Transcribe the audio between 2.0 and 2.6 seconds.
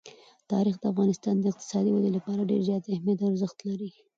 لپاره